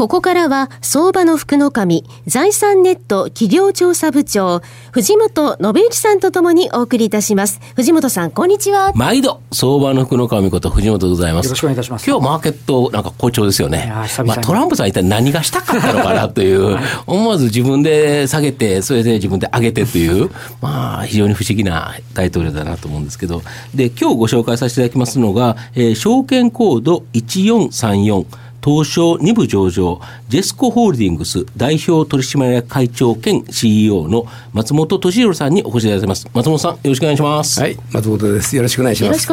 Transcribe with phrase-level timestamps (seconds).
[0.00, 4.62] ここからは、相場の福の神、財産ネット企業調査部長、
[4.92, 7.60] 藤本信之さんとともにお送りいたします。
[7.76, 8.92] 藤本さん、こんにちは。
[8.94, 11.48] 毎度、相場の福の神こと藤本でございます。
[11.48, 12.08] よろしくお願いいたします。
[12.08, 13.92] 今日マーケットなんか好調ですよね。
[14.24, 20.30] まあ、トランプさん一体何がしたかったのかなという、 思わず自分で下げて、それで自分で上げてという、
[20.62, 23.42] まあ、非常に不思議な大統領だなと思うんですけど、
[23.74, 28.24] で、今日ご紹介させていただきますのが、えー、証券コード1434、
[28.62, 36.28] 東証2部上場、ジェスコホールディングス代表取締役会長兼 CEO の松本敏弘さんにお越しいただきます。
[36.34, 37.60] 松本さん、よろしくお願いします。
[37.60, 38.54] はい、松本です。
[38.56, 39.08] よろしくお願いします。
[39.08, 39.30] よろしく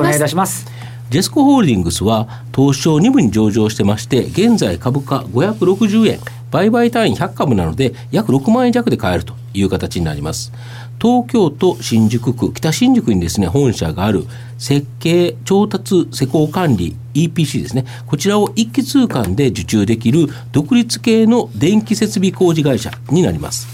[0.00, 0.66] お願いいたします。
[1.10, 6.20] ジェスコホールディングスは東証2部に上場してまして、現在株価560円、
[6.50, 10.52] 売買単位100株なので約6万円弱で買えるという形になります。
[11.00, 14.24] 東京都新宿区北新宿にですね本社がある
[14.58, 23.66] 設計調達施工管理 EPC ですねこちらを一気通貫で受注できる独立系の電気設備工事会社になります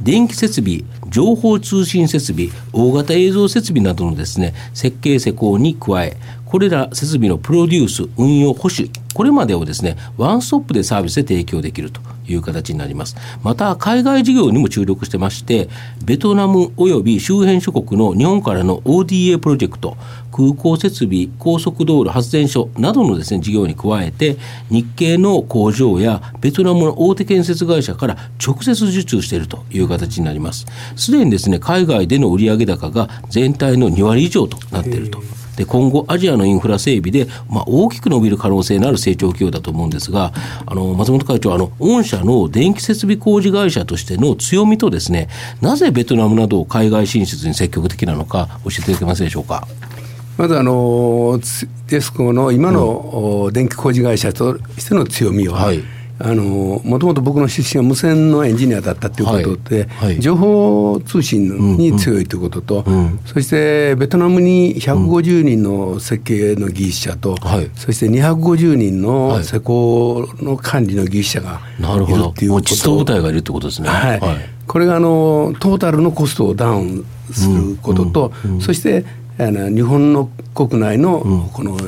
[0.00, 12.00] 電気設備情報通信設備大型映像設備などのですね設計施工に加えこれら設備のプロデュース運用保守これまでをですねワンストップでサービスで提供できると
[12.32, 13.16] いう形になります。
[13.42, 15.68] また、海外事業にも注力してまして、
[16.04, 19.96] ベトナム及び周辺諸国の日本からの ODA プロジェクト、
[20.32, 24.36] 空港設備、高速道路発電所などのですね、事業に加えて、
[24.70, 30.66] 日系の工場やベトナムの大手建設会社から直接受注しているという形になります。
[30.96, 35.39] すでにですね、海外での売上高が全体の2割以上となっていると。
[35.56, 40.32] で今後、アジアのインフラ整備で、まあ、大きく伸びる可能性のある成長企業だと思うんですが、
[40.66, 45.28] あの松本会長、あの御社の電気設備工事会社としての強みとですね、
[45.60, 49.66] なぜベトナムなど海外進出に積極的なのか、教えていただけますでしょうか。
[50.38, 51.38] まずあの
[51.88, 60.08] デスコの今の電気工事会社としての強みは、はいあのもともと僕の出身は無線のエンジニアだったということで、はい。
[60.08, 62.94] はい、情報通信に強いということと、うん。
[62.94, 73.88] うん、そしてベトナムに150人の設計の技術者と、うんはい、そして250人の施工の管理の技術者がいるっていうこと、実装部隊がいるってことですね。
[73.88, 74.20] はい、
[74.66, 79.06] これがあのトータルのコストをダウンすることと、そして
[79.38, 81.78] あの日本の国内のこの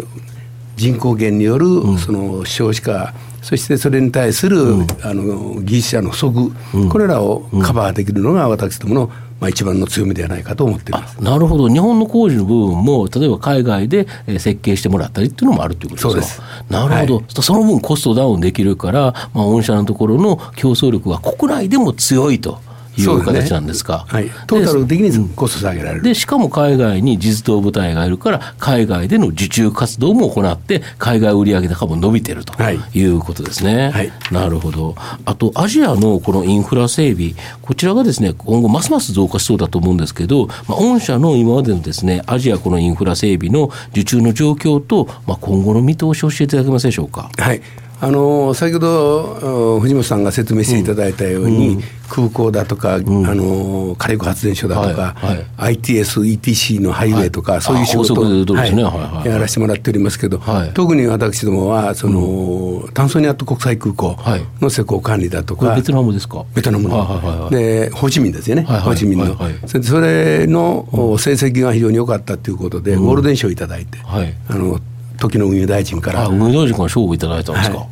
[0.76, 1.66] 人口減による
[1.98, 9.10] その少子化、そしてそれに対する、うん、あの技術者の不足、うん、これらをカバーできるのが私どもの、
[9.40, 11.20] まあ、一番の強みではないかと思っています。
[11.20, 14.06] なるほど、日本の工事の部分も、例えば海外で
[14.38, 16.44] 設計してもらったりっていうのもあるということですか？
[16.70, 22.60] なるほど、はい、その分コストダウンできるから、まあ、御社のところの競争力が国内でも強いと。
[22.96, 24.06] いう形なんですか。
[24.08, 26.02] すね、はい、トータル的にコスト下げられる。
[26.02, 34.94] でしかも海外に実動部隊がいるから海外での受注活動も行って海外売上高も伸びてるということですね、はい、なるほど。
[35.24, 47.30] あとアジアのこのインフラ整備こちらがですね今後ますます増加しそうだと思うんですけど、まあ、御社の今までのですねアジアこのインフラ整備の受注の状況と、まあ、今後の見通しを教えていただけますでしょうか。
[47.38, 47.62] はい
[48.04, 60.42] あの先ほど藤本さんが説明していただいたように、うん、空港だとか、うん、あの火力発電所だとか、はいはい、ITS、ETC のハイウェイとか、はい、そういう仕事を、はい、やらせてもらっておりますけど、
[60.74, 64.16] 特に私どもはその、炭素ニアット国際空港
[64.60, 66.44] の施工管理だとか、ベトナムですか？
[66.56, 69.36] ベトナムの、でホーチミンですよね、ホーチミンの、
[69.68, 70.88] それの
[71.18, 74.80] 成績が非常に良かったということで、ゴールデン賞をいただいて、あの
[75.22, 76.26] 時の運輸大臣から。
[76.26, 77.76] 運輸大臣から賞をいただいたんですか。
[77.78, 77.88] はい。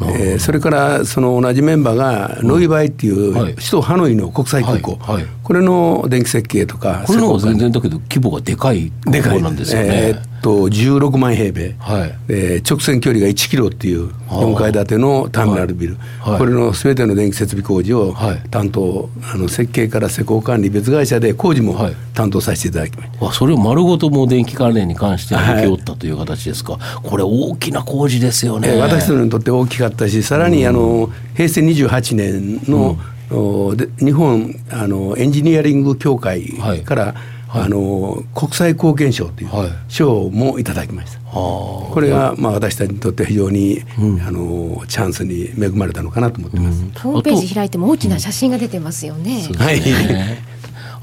[0.00, 5.16] えー、それからその同じメンバーがノイバイっていう首都ハノイの国際空港、はい。
[5.16, 9.88] はい、これの電気設計とかこれの方が全然だけど規模がでかい空港なんですよね。
[9.88, 12.14] えーと16万平米、はい。
[12.28, 18.14] えー、直線距離が1キロっていう4階建てのターミナルビル、はい、これのすべての電気設備工事を
[18.50, 21.74] 担当、あの設計から施工管理別会社で工事も
[22.12, 32.98] 担当させていただきました、はい、それを丸ごとも電気関連に関して請け負ったという形ですか、これ大きな工事ですよね、えー、私どもにとって大きかったしさらにあの平成28年の、
[33.30, 36.50] うん、で日本あのエンジニアリング協会
[36.84, 39.50] から、はいあの国際貢献賞という
[39.88, 49.80] 賞もいただきました、はい、これが、まあ、私たちにとって非常に、うん、あのチャンスに恵まれたのかなと思ってます、うん、ホームページ開いても大きな写真が出てますよね、はい。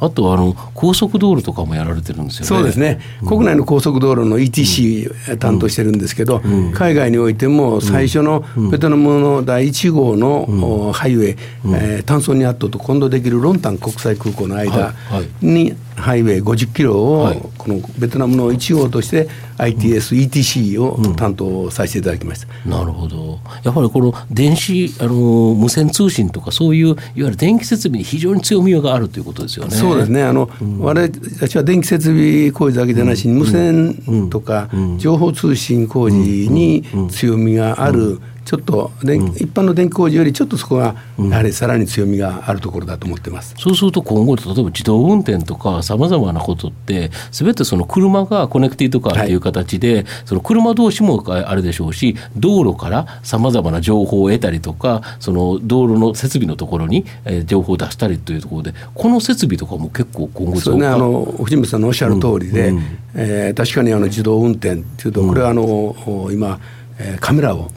[0.01, 2.48] あとあの高速道路とかもやられてるんですよね。
[2.48, 14.95] そうですね、うん、国内の高速道路の ETC 担当してるんですけど、うん、海外においても最初のベトナムの第1号のハイウェイ、えー、単層にあったと今度できるロンタン国際空港の間
[15.39, 23.39] に、ハイウェイ50キロを、このベトナムの1号として ITS、ETC を担当させていただきました、なるほど。
[23.63, 29.71] やはりこの電子あの無線通信とかそういういわゆる電気設備に非常に強みがあるということですよね。
[29.71, 30.24] そうですね。
[30.24, 38.19] あの、うん、我々たちは電気設備工事だけでなしに、無線とか情報通信工事に強みがある、
[38.51, 60.88] ちょっと、うん、一般の電気工事よりちょっとそこがやはりさらに強みがあるところだと思ってます、うん、そうすると今後例えば自動運転とかさまざまなことってすべてその車がコネクティとかっていう形で、はい、その車同士もあるでしょうし道路からさまざまな情報を得たりとかその道路の設備のところに、えー、情報を出したりというところでこの設備とかも結構今後そうね。
[60.88, 65.95] あの藤本さんのおっしゃる通りで、うん、えー、確かにあの自動運転っていうとこれはあの、
[66.33, 66.59] 今
[67.03, 67.69] えカメラを、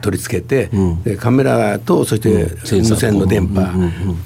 [0.00, 0.70] 取り付けて、
[1.04, 2.50] でカメラとそして
[2.88, 3.70] 無線の電波、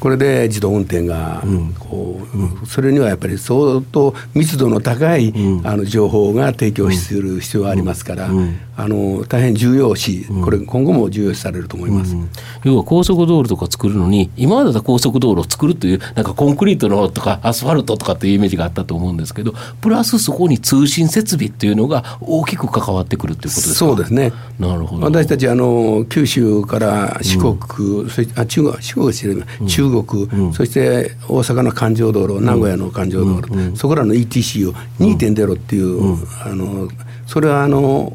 [0.00, 1.43] これで自動運転が
[1.78, 2.20] こ
[2.62, 5.32] う、それにはやっぱり相当密度の高い、
[5.64, 8.31] あの情報が提供する必要がありますから、
[8.76, 12.16] あの大変重要視、これ今後も重要視されると思います、
[12.64, 23.78] 要は高速道路とか作るのに今までだ高速道路を作るというなんかコンクリートのとかアスファルトとかっていうイメージがあったと思うんですけどプラスそこに通信設備っていうのが大きく関わってくるということですか？
[23.78, 24.33] そうですね。
[24.59, 25.06] なるほど。
[25.06, 27.56] 私たちあの九州から四国、
[28.03, 36.89] うん、そしてあ中国四国してる、うん、中国、うん、そして大阪の環状道路名古屋の環状道路、そこらの ETC を2.0っていう、あの
[37.26, 38.12] それはあの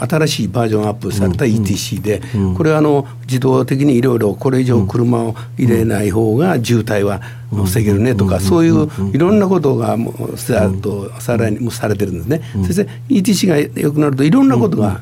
[0.00, 2.22] 新しいバージョンアップされた ETC で、
[2.56, 7.20] これはあの自動的にいろいろこれ以上車を入れない方が渋滞は
[7.50, 15.00] 防げるねとか、そういういろんなことがもうさとさらにもされてるんですね、そして ETC が良くなるといろんなことが、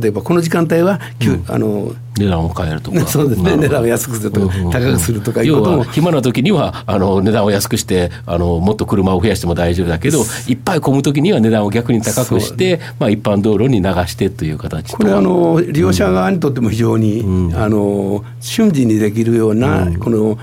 [0.00, 1.00] 例えばこの時間帯は、
[1.48, 3.00] あの値段を変えるとか。
[3.06, 3.56] そうですね。
[3.56, 5.84] 値段を安くするとか、高くするとかいうことも。
[5.84, 20.38] 暇な時にはあの値段を安くしてあのもっと車を増やしても大丈夫だけどいっぱい混む時には値段を逆に高くして、まあ、一般道路に流してという形これあの利用者側にとっても非常に、あの瞬時にできるような、この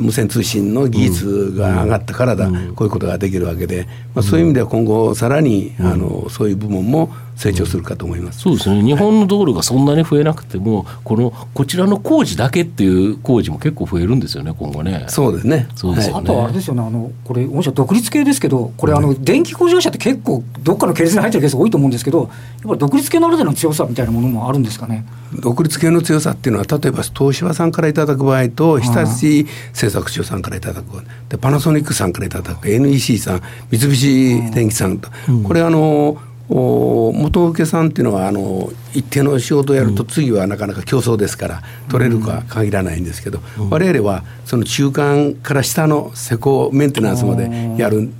[0.00, 8.82] 無線通信の技術が上がったからだ、こういうことができるわけで、まあ、そういう意味では今後さらに、あのそういう部門も成長するかと思います、そうですね。
[8.82, 15.04] 日本の道路がそんなに増えなくても、このこちらの工事だけっていう工事も結構増えるんですよね、今後ね。
[15.08, 15.66] そうですね。
[15.74, 22.28] そうです、ね、あとあれですよね、あのこれ、もし独立系ですけど、これ、あの電気工事会社って結構、どっかの系列に入ってるケース多いと思うんですけど、やっ
[22.68, 25.04] ぱり独立系ならでの強さみたいなものもあるんですかね。
[25.34, 30.86] 独立系の強さっていうのは、例えば東芝さんからいただく場合と、日立製作所さんからいただく、
[31.28, 35.08] でパナソニックさんからいただく、NEC さん、三菱電機さんと、
[35.44, 36.18] これあの、
[36.50, 47.48] 元請けさんっていうのはあの一定の仕事をやると次はなかなか競争ですから取れるか限らないんですけど、うん、我々はその中間から下の施工メンテナンスまで
[47.78, 48.10] やる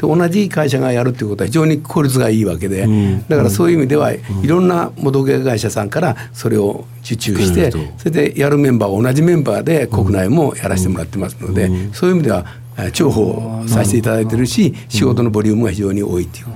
[0.00, 2.86] で同じ会社がやるっていうことは非常に効率がいいわけで、
[3.28, 12.46] だからそういう意味ではいろんな元請け会社さんからそれを受注して、それでやるメンバー同じメンバーで国内もやらせてもらってますので、そういう意味では
[12.92, 16.46] 重宝させていただいてるし仕事のボリュームが非常に多いっていう。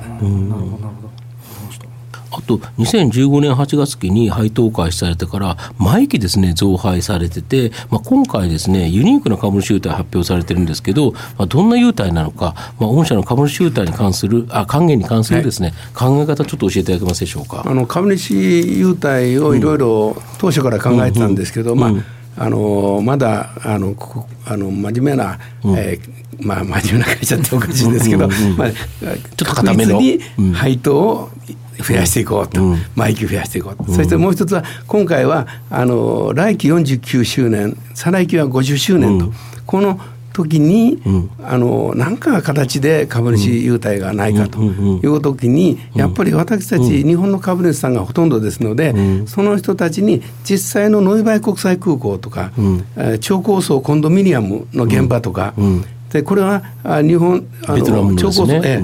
[2.38, 17.62] あと2015年8月期に配当開始されてから毎期ですね増配されてて、まあ、今回ですねユニークな株主優待発表されてるんですけど、まあ、どんな優待なのか、まあ、御社の株主優待に関するあ還元に関するですね、はい、考え方ちょっと教えていただけますでしょうか。
[17.66, 30.00] あの株主優待をいろいろ当初から考えてたんですけど、うん、まあ、あのまだあのこあの真面目な、うん、えーまあ、真面目な会社っておかしいんですけど、まあ、ちょっと固めの。
[30.52, 31.30] 配当を
[31.82, 39.34] 増やしていこうと、うん、毎期増やしていこうと、うん、そしてもう一つは今回はあの来期49周年再来期は50周年と、うん、
[39.66, 40.00] この
[40.34, 48.94] 時に、うん、あの何か形で株主優待がないかという時に、やっぱり私たち日本の株主さんがほとんどですので、
[49.28, 52.50] その人たちに実際のノイバイ国際空港とか、
[52.96, 55.54] え超高層コンドミニアムの現場とか、
[56.14, 56.62] でこれは
[57.02, 58.80] 日本あの超高層、え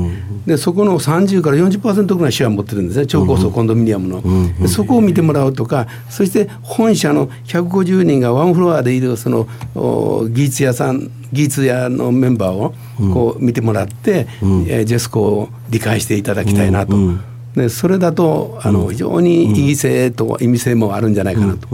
[0.47, 3.07] でそこの30から40%ぐらいシェアを持ってるんですね。
[3.07, 9.47] 超高層コンドミニアムの、うん、そこを見てもらうとかそして本社の150人がワンフロアでいるその
[10.29, 12.75] 技術屋さん技術屋のメンバーを
[13.15, 16.97] こう見てもらって、うん、えジェスコを理解していただきたいなと。
[17.55, 21.69] でそれだとあの非常に意義性と意味性もあるんじゃないかなと。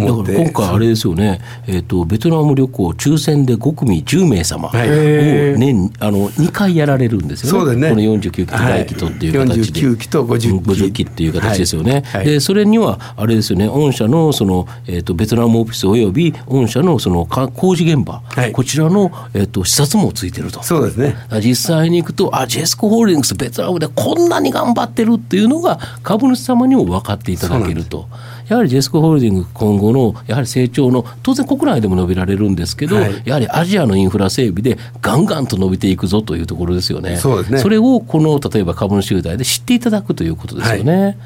[0.00, 0.34] 思って。
[0.34, 4.68] 今回あれですよね、えーと、ベトナム旅行抽選で5組10名様。
[4.68, 7.76] を年、あの2回やられるんですよね。
[7.76, 7.90] ね。
[7.90, 13.68] この49期と大期とっていう形で、はい、49期と50期 ,50 期っていう形ですよね、はい、でそれにはあれですよね。
[13.68, 20.62] 御社のその、えーと、ベトナムオフィスおよび御社のその工事現場、はい、こちらの、えーと、視察もついてると。
[20.62, 21.16] そうですね。
[21.40, 28.08] 実際に行くとあジェスコホールディングスベトナムでこんなに頑張ってるっていうのが株主様にも分かっていただけると。
[28.48, 37.16] やはりジェスコホールディング今後のやはり成長の当然国内でも伸びられるんですけど、はい、やはりアジアのインフラ整備でガンガンと伸びていくぞというところですよね。
[37.16, 37.58] そうですね。
[37.58, 41.02] それをこの例えば株主優待で知っていただくということですよね。
[41.02, 41.16] はい。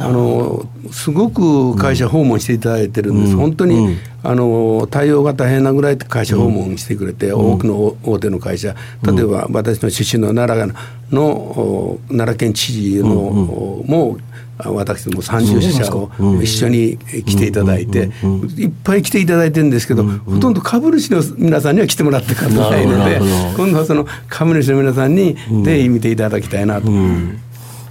[0.00, 10.74] あのすごく会社訪問していただいてるんです、うん、本当に、うん、あの対応が大変なぐらい会社訪問してくれて、うん、多くの大手の会社、例えば私の出身の奈良
[11.10, 14.18] の奈良県知事の、も
[14.64, 16.10] 私も30社を
[16.42, 18.10] 一緒に来ていただいて、
[18.56, 23.20] いっぱい来ていただいてるんですけど、ほとんど株主の皆さんには来てもらってかないので、
[23.56, 26.88] 今度はその株主の皆さんにぜひ見ていただきたいなと。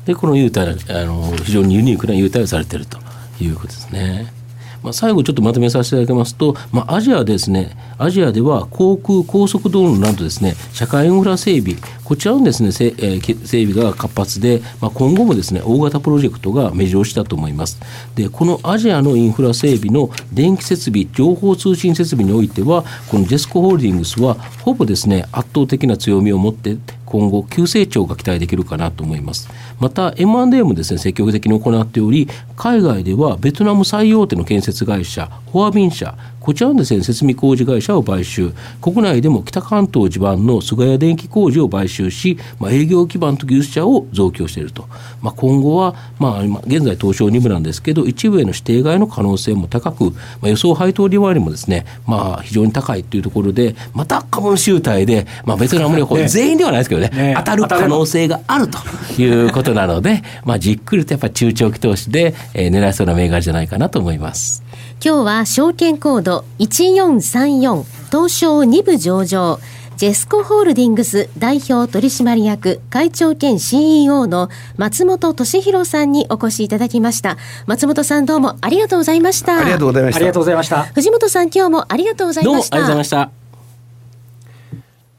[0.06, 0.60] でこの優待
[0.90, 2.98] あの非常にユニークな優待をされていると
[3.42, 4.38] いうことですね。
[4.84, 11.76] まあ、最後ちょっとまとめさせていただきますと、まあ、アジアですね、アジアでは航空、高速道路などですね、社会インフラ整備、
[12.08, 17.82] こちらのですね、整備が活発で、まあ、今後もですね、大型プロジェクトが目白押しだと思います。
[18.16, 29.50] で、このアジアのインフラ整備の電気設備、情報通信設備においては、このジェスコホールディングスは、ほぼですね、圧倒的な強みを持って今後急成長が期待できるかなと思います
[29.80, 36.16] また M&A もですね積極的に行っており海外ではベトナム最大手の建設会社フォアビン社
[36.48, 44.88] こちらのですね、設備工事会社を買収、国内でも北関東地盤の菅谷電気工事を買収し、まあ、営業基盤と技術者を増強していると。
[45.22, 50.12] まあ、今後は、まあ、今現在東証2部なんですけど、一部への指定外の可能性も高く、ま
[50.44, 58.78] あ、予想配当利回りもですね、まあ、非常に高いというところで、また株主優待で、まあ、ベトナム旅行、全員ではないですけどね、ね当たる可能性があると
[59.22, 64.64] いうことなので、まあ、じっくりとやっぱり中長期投資で、えー、狙いそうな銘柄じゃないかなと思います。
[65.04, 69.60] 今日は証券コード1434東証2部上場
[69.96, 77.38] ジェスコホールディングス代表取締役会長兼 CEO の松本俊弘さんにお越しいただきました
[77.68, 83.32] 松本さんどうもありがとうございましたありがとうございましたありがとうございました藤本さん今日もありがとうございましたどうもありがとうございました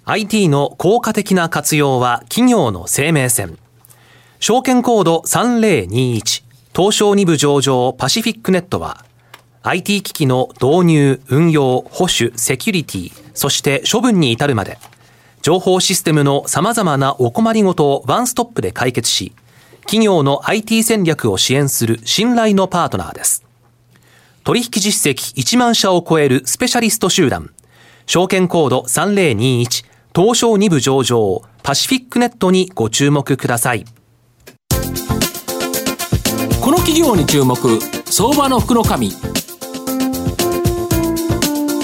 [0.06, 3.58] IT の効果的な活用は企業の生命線
[4.40, 6.44] 証券コード3021
[6.74, 9.04] 東証2部上場パシフィックネットは
[9.62, 14.78] IT 機器の導入、運用、保守、セキュリティ、そして処分に至るまで、
[15.42, 19.32] 情報システムの様々なお困りごとをワンストップで解決し、
[19.82, 23.44] 企業の IT 戦略を支援する信頼のパートナーです。
[24.44, 27.50] 取引実績1万社を超えるスペシャリスト集団、
[28.06, 29.84] 証券コード3021
[30.14, 33.84] 東証2部上場パシフィックネットにご注目ください。
[36.60, 37.56] この企業に注目、
[38.06, 39.10] 相場の福の神。